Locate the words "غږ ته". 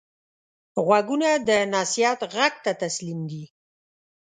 2.33-2.71